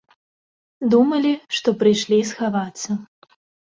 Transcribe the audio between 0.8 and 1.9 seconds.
Думалі, што